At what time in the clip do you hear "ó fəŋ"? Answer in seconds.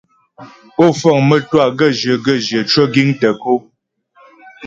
0.83-1.17